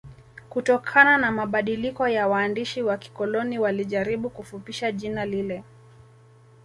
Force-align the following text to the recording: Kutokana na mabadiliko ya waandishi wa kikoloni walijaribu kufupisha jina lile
Kutokana 0.49 1.17
na 1.17 1.31
mabadiliko 1.31 2.07
ya 2.07 2.27
waandishi 2.27 2.81
wa 2.83 2.97
kikoloni 2.97 3.59
walijaribu 3.59 4.29
kufupisha 4.29 4.91
jina 4.91 5.25
lile 5.25 5.63